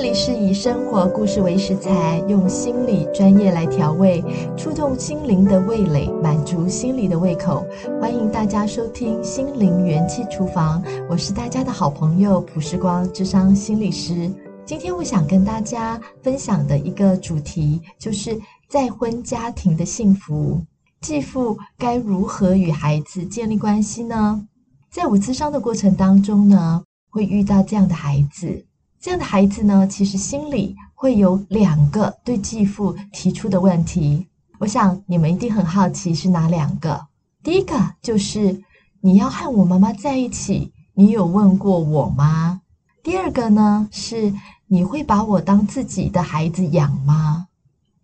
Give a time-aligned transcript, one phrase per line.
[0.00, 4.22] 这里是以生活故事为食材，用心理专业来调味，
[4.56, 7.66] 触动心灵的味蕾，满足心理的胃口。
[8.00, 10.80] 欢迎大家收听心灵元气厨房，
[11.10, 14.32] 我是大家的好朋友朴时光，智商心理师。
[14.64, 20.62] 今天我想跟大家分享的一个主题，就是再婚家庭的幸福，
[21.00, 24.46] 继父该如何与孩子建立关系呢？
[24.92, 28.64] 在我咨商的过程当中呢，会遇到这样的孩子。
[29.00, 34.26] 这样的孩子呢，其实心里会有两个对继父提出的问题。
[34.58, 37.06] 我想你们一定很好奇是哪两个。
[37.44, 38.60] 第一个就是
[39.00, 42.60] 你要和我妈妈在一起，你有问过我吗？
[43.04, 44.34] 第二个呢是
[44.66, 47.46] 你会把我当自己的孩子养吗？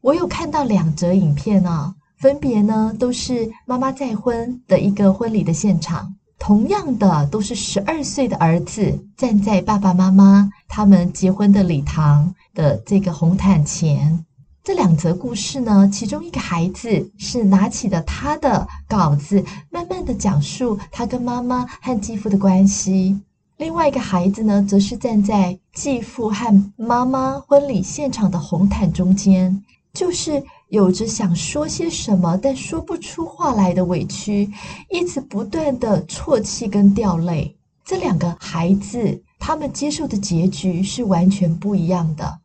[0.00, 6.14] 我有看到两则影片啊，分别呢都是妈妈再婚的一个婚礼的现场。
[6.46, 14.22] 同样的，都是十二岁的儿子站在爸爸妈妈他们结婚的礼堂的这个红毯前。
[14.62, 23.18] 这两则故事呢，其中一个孩子是拿起了他的稿子，慢慢的讲述他跟妈妈和继父的关系；
[23.56, 29.64] 另外一个孩子呢，则是站在继父和妈妈婚礼现场的红毯中间，
[29.94, 30.44] 就是。
[30.74, 34.50] 有着想说些什么但说不出话来的委屈，
[34.90, 37.56] 一直不断的啜泣跟掉泪。
[37.84, 42.40] 这两个孩子，他们接受的结局是完全不一样的。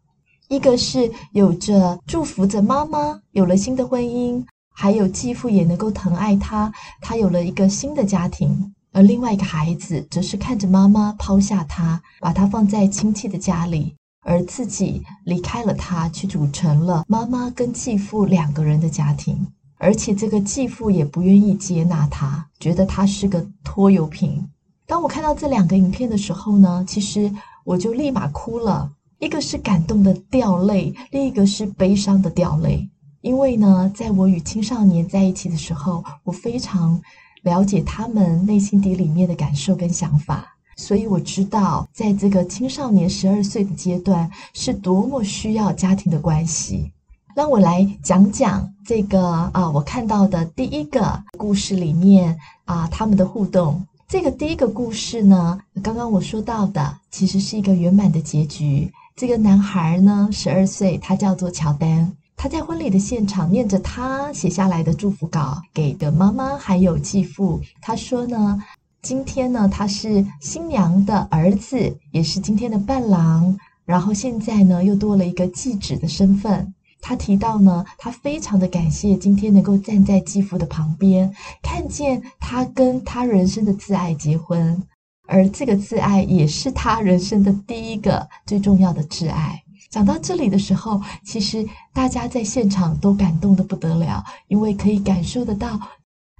[0.47, 8.49] 一个是有着祝福着妈妈有了新的婚姻，还有继父也能够疼爱他，他有了一个新的家庭；
[8.91, 13.95] 而另外一个孩子，则是看着妈妈抛下他，把他放在亲戚的家里。
[14.21, 24.49] 而自己离开了他，去组成了妈妈跟继父两个人的家庭，而且这个继父也不愿意接纳他，觉得他是个拖油瓶。
[24.85, 27.31] 当我看到这两个影片的时候呢，其实
[27.63, 32.89] 我就立马哭了，一个是感动的掉泪，另一个是悲伤的掉泪。
[33.21, 37.01] 因为呢，在我与青少年在一起的时候，我非常
[37.43, 40.57] 了解他们内心底里面的感受跟想法。
[40.79, 46.89] 所以我知道，在这个青少年十二岁的阶段，是多么需要家庭的关系。
[47.35, 53.85] 让我来讲讲这个啊，我看到的第一个故事里面啊，他们的互动。
[54.07, 58.89] 这个第一个故事呢，刚刚我说到的，其实是一个圆满的结局。
[59.17, 67.59] 这个男孩呢，十二岁，他叫做乔丹，他在婚礼的现场念着他写下来的祝福稿给的妈妈还有继父。
[67.81, 68.63] 他说呢。
[69.01, 73.57] 今天呢，他是新娘的儿子，也是今天的伴郎。
[73.85, 76.73] 然后现在呢，又多了一个继子的身份。
[77.01, 81.33] 他提到呢，他非常的感谢今天能够站在继父的旁边，
[81.63, 84.83] 看见他跟他人生的挚爱结婚，
[85.25, 89.63] 而这个挚爱也是他人生的第一个最重要的挚爱。
[89.89, 95.79] 讲到这里的时候，其实大家在现场都感动的不得了，因为可以感受得到。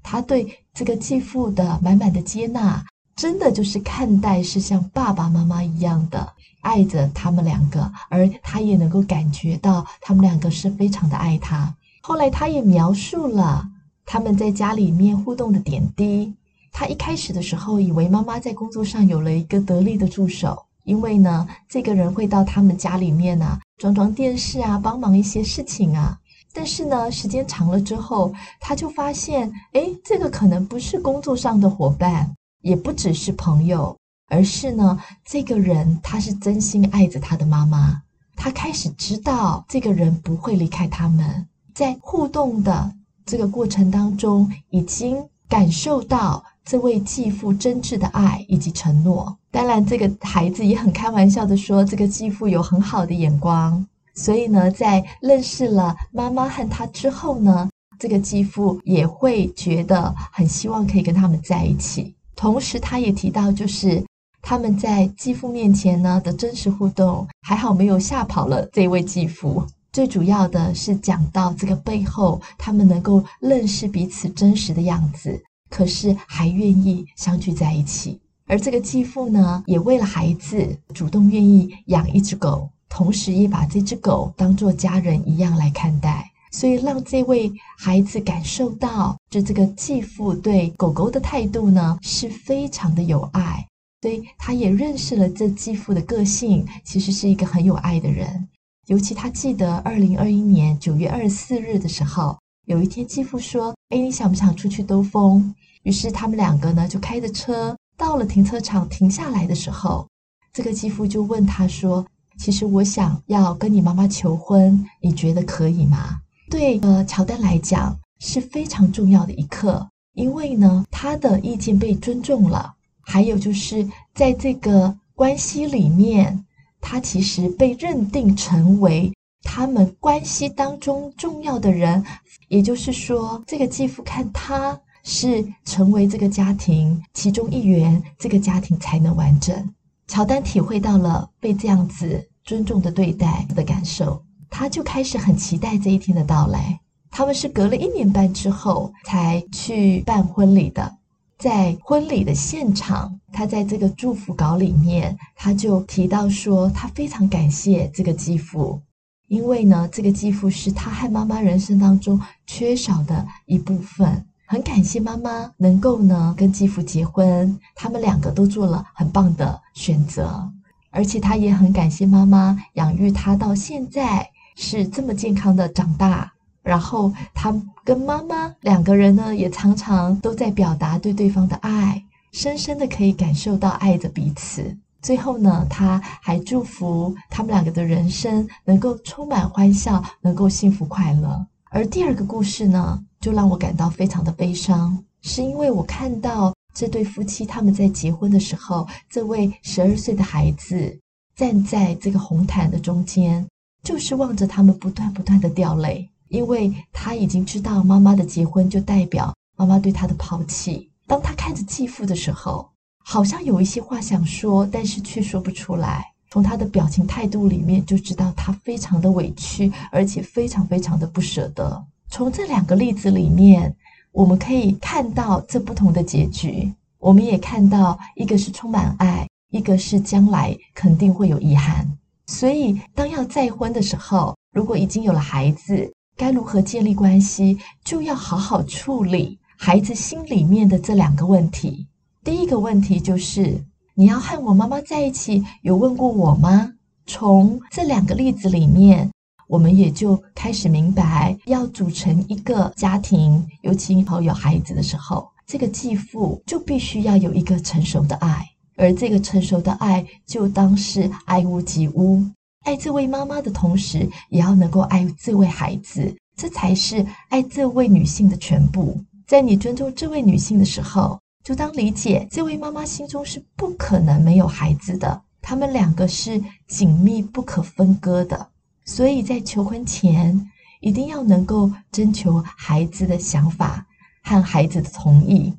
[0.03, 2.83] 他对这个继父的满满的接纳，
[3.15, 11.75] 真的就是看待是像爸爸妈妈一样的爱着他们两个，而他也能够感觉到他们两个是非常的爱他。
[12.01, 13.67] 后来他也描述了
[14.05, 16.33] 他们在家里面互动的点滴。
[16.71, 26.18] 他一开始的时候以为妈妈在工作上有了一个得力的助手，因为呢，这个人会到他们家里面啊装装电视啊，帮忙一些事情啊。
[26.53, 33.95] 但是呢，时间长了之后，他就发现，诶，这个可能不是工作上的伙伴，也不只是朋友，
[34.27, 38.01] 而是呢，这个人他是真心爱着他的妈妈。
[38.35, 42.91] 他开始知道，这个人不会离开他们，在互动的
[43.25, 49.37] 这个过程当中，已经感受到这位继父真挚的爱以及承诺。
[49.51, 53.85] 当然，这个孩子也很开玩笑的说，这个继父有很好的眼光。
[54.19, 62.13] 所以呢，在认识了妈妈和他之后呢，这个继父也会觉得很希望可以跟他们在一起。
[62.35, 64.03] 同时，他也提到，就是
[64.41, 69.65] 他们在继父面前呢的真实互动，还好没有吓跑了这位继父。
[69.93, 78.19] 最主要的是讲到这个背后，他们能够认识彼此真实的样子，可是还愿意相聚在一起。
[78.47, 82.69] 而这个继父呢，也为了孩子主动愿意养一只狗。
[82.89, 93.65] 同时也把这只狗当作家人一样来看待，所以让这位孩子感受到，就这个继父对狗狗的态度呢，是非常的有爱。
[94.01, 98.47] 所以他也认识了这继父的个性，其实是一个很有爱的人。
[98.87, 105.53] 尤其他记得二零二一年九月二十四日的时候，有一天继父说：“哎，你想不想出去兜风？”
[105.83, 110.07] 于是他们两个呢就开着车到了停车场，停下来的时候，
[110.51, 112.05] 这个继父就问他说。
[112.39, 116.21] 其实我想要跟你妈妈求婚，你觉得可以吗？
[116.49, 126.45] 对，呃，乔丹来讲是非常重要的一刻，因为呢，他的意见被尊重了，还有就是在这个关系里面，
[126.79, 129.11] 他其实被认定成为
[129.43, 132.03] 他们关系当中重要的人，
[132.47, 139.73] 也就是说，这个继父看他是成为这个家庭其中一员，这个家庭才能完整。
[140.07, 144.19] 乔丹体会到了被这样子尊重的对待的感受。
[144.49, 146.79] 他就开始很期待这一天的到来。
[147.11, 150.97] 他们是隔了一年半之后才去办婚礼的。
[151.37, 158.81] 在婚礼的现场，他在这个祝福稿里面，他就提到说，他非常感谢这个继父，
[159.27, 164.25] 因为呢，这个继父是他和妈妈人生当中缺少的一部分。
[164.47, 170.51] 很感谢妈妈能够呢跟继父结婚，他们两个都做了很棒的选择，
[170.91, 174.29] 而且他也很感谢妈妈养育他到现在。
[174.61, 176.29] 是这么健康的长大，
[176.61, 177.55] 然后他
[177.85, 182.03] 跟妈妈两个人呢，也常常都在表达对对方的爱，
[182.33, 184.75] 深深的可以感受到爱着彼此。
[185.01, 191.45] 最后呢，他还祝福他们两个的人生能够充满欢笑，能够幸福快乐。
[191.69, 200.97] 而第二个故事呢，就让我感到非常的悲伤，是因为我看到这对夫妻他们在结婚的时候，这位十二岁的孩子
[201.35, 203.45] 站在这个红毯的中间。
[203.83, 210.89] 就是望着他们不断不断的掉泪，因为他已经知道妈妈的结婚就代表妈妈对他的抛弃。
[211.05, 212.69] 当他看着继父的时候，
[213.03, 216.05] 好像有一些话想说，但是却说不出来。
[216.29, 221.83] 从他的表情态度里面就知道他非常的委屈，而且非常非常的不舍得。
[222.09, 223.75] 从这两个例子里面，
[224.11, 226.73] 我们可以看到这不同的结局。
[226.97, 231.87] 我们也看到一个是充满爱，一个是将来肯定会有遗憾。
[232.27, 241.87] 所以，当要再婚的时候，如果已经有了孩子，该如何建立关系，就要好好处理孩子心里面的这两个问题。
[242.23, 243.63] 第一个问题就是，
[243.95, 246.73] 你要和我妈妈在一起，有问过我吗？
[247.05, 249.09] 从这两个例子里面，
[249.49, 258.47] 我们也就开始明白，要组成一个家庭，尤其以后有孩子的时候，这个继父就必须要有一个成熟的爱。
[258.75, 262.23] 而这个成熟的爱，就当是爱屋及乌，
[262.63, 268.95] 爱这位妈妈的同时，也要能够爱这位孩子，这才是爱这位女性的全部。
[269.25, 278.47] 在你尊重这位女性的时候，就当理解这位妈妈心中是不可能没有孩子的，他们两个是紧密不可分割的。
[278.89, 280.49] 所以在求婚前，
[280.81, 283.85] 一定要能够征求孩子的想法
[284.23, 285.53] 和孩子的同意。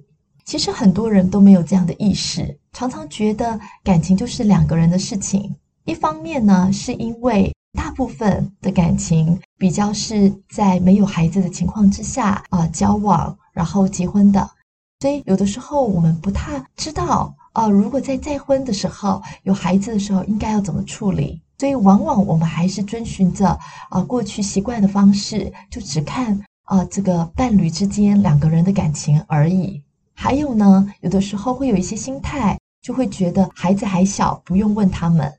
[0.45, 5.55] 其实很多人都没有这样的意识，常常觉得感情就是两个人的事情。
[5.85, 14.51] 一方面呢，是因为大部分的感情比较是在没有孩子的情况之下啊、交往，然后结婚的，
[14.99, 21.41] 所以有的时候我们不太知道啊、如果在再婚的时候有孩子的时候应该要怎么处理。
[21.61, 23.47] 所以往往我们还是遵循着
[23.91, 29.83] 啊、过去习惯的方式，就只看啊、这个伴侣之间两个人的感情而已。
[30.15, 35.31] 还有呢，有的时候会有一些心态，就会觉得孩子还小，不用问他们。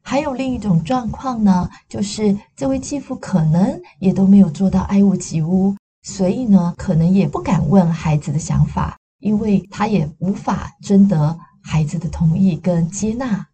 [0.00, 13.46] 还有另一种状况呢，就是这位继父可能也都没有做到爱屋及乌，所以呢，可能也不敢问孩子的想法，因为他也无法征得孩子的同意跟接纳。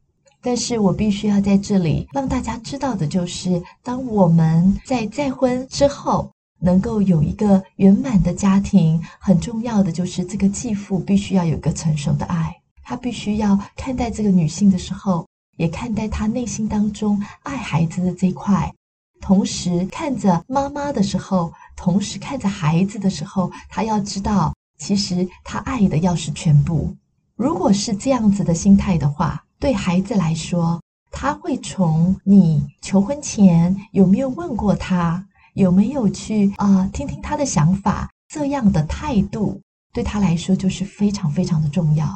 [0.42, 15.26] 但是我必须要在这里让大家知道的就是，当我们在再婚之后，能够有一个圆满的家庭，很重要的就是这个继父必须要有一个成熟的爱，他必须要看待这个女性的时候，
[15.58, 18.72] 也看待他内心当中爱孩子的这一块，
[19.20, 26.92] 同时看着妈妈的时候，同时看着孩子的时候，他要知道，其实他爱的要是全部。
[27.36, 35.24] 如果是这样子的心态的话，对孩子来说，他会从你求婚前有没有问过他。
[35.54, 38.10] 有没有去啊、呃，听听他的想法？
[38.28, 39.60] 这样的态度
[39.92, 42.08] 对他来说就是非常非常的重要。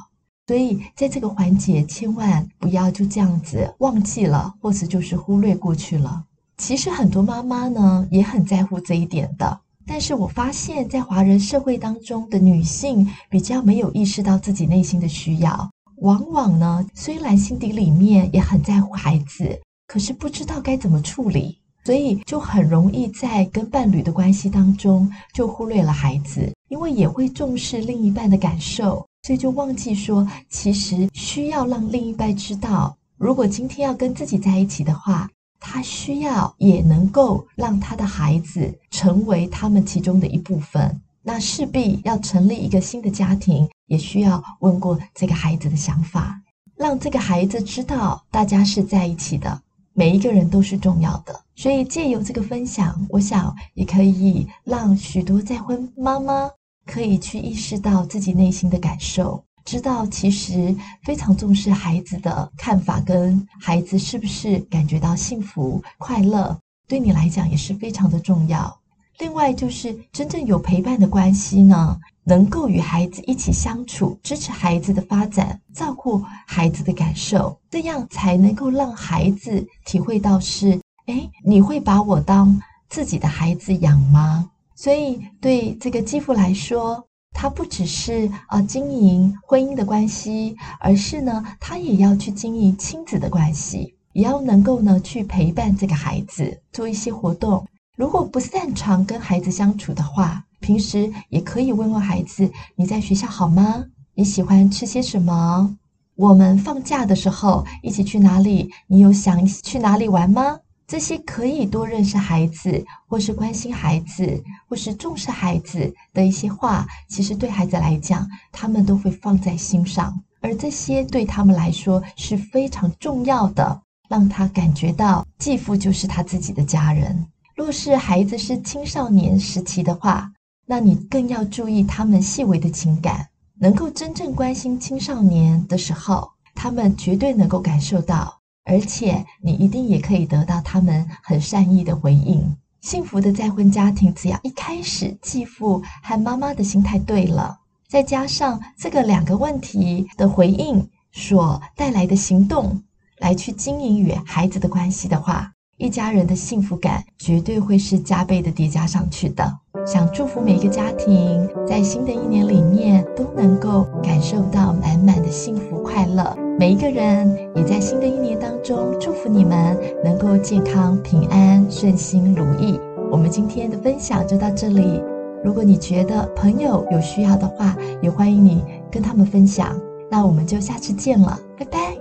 [0.49, 6.25] 所以在这个环节，千万不要就这样子忘记了，或者就是忽略过去了。
[6.57, 21.59] 其实很多妈妈呢也很在乎这一点的，但是我发现，在华人社会当中的女性比较没有意识到自己内心的需要，往往呢虽然心底里面也很在乎孩子，可是不知道该怎么处理。
[21.85, 41.01] 所以就很容易在跟伴侣的关系当中就忽略了孩子，因为也会重视另一半的感受，所以就忘记说，其实需要让另一半知道，如果今天要跟自己在一起的话，他需要也能够让他的孩子成为他们其中的一部分。
[41.29, 46.41] 那势必要成立一个新的家庭，也需要问过这个孩子的想法，
[46.77, 49.61] 让这个孩子知道大家是在一起的，
[49.93, 51.35] 每一个人都是重要的。
[51.57, 56.49] 所以借由这个分享，我想也可以让许多再婚妈妈
[56.87, 59.43] 可以去意识到自己内心的感受。
[59.65, 66.57] 知道其实非常重视孩子的看法，跟孩子是不是感觉到幸福快乐，
[66.87, 68.79] 对你来讲也是非常的重要。
[69.19, 84.51] 另外就是真正有陪伴的关系呢，能够与孩子一起相处，支持孩子的发展，照顾孩子的感受，这样才能够让孩子体会到是，诶，你会把我当自己的孩子养吗？
[84.75, 87.03] 所以对这个继父来说。
[87.39, 97.67] 他不只是啊经营婚姻的关系，而是呢，他也要去经营亲子的关系，也要能够呢去陪伴这个孩子，做一些活动。
[97.97, 103.83] 如果不擅长跟孩子相处的话，平时也可以问问孩子：你在学校好吗？
[104.13, 105.75] 你喜欢吃些什么？
[106.15, 108.71] 我们放假的时候一起去哪里？
[108.87, 110.59] 你有想去哪里玩吗？
[110.87, 127.27] 这些可以多认识孩子，或是关心孩子，或是重视孩子的一些话，其实对孩子来讲，他们都会放在心上，而这些对他们来说是非常重要的，让他感觉到继父就是他自己的家人。
[127.57, 130.31] 若是孩子是青少年时期的话，
[130.67, 133.27] 那你更要注意他们细微的情感，
[133.59, 138.41] 能够真正关心青少年的时候，他们绝对能够感受到。
[138.65, 142.55] 而且你一定也可以得到他们很善意的回应。
[142.83, 147.59] 幸福的再婚家庭，只要一开始继父和妈妈的心态对了，
[147.89, 152.83] 再加上这个两个问题的回应所带来的行动，
[153.19, 159.59] 来去经营与孩子的关系的话，一家人的幸福感绝对会是加倍的叠加上去的。
[159.87, 166.37] 想祝福每一个家庭，在新的一年里面都能够感受到满满的幸福快乐。
[166.59, 172.81] 每一个人也在新的一年当中祝福你们能够健康平安顺心如意。
[173.13, 175.03] 我们今天的分享就到这里。
[175.45, 179.79] 如果你觉得朋友有需要的话，也欢迎你跟他们分享。
[180.11, 181.96] 那我们就下次见了，拜拜。